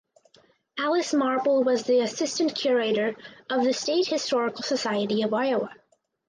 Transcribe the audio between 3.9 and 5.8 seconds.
Historical Society of Iowa.